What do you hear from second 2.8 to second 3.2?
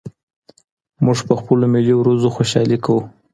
کوو.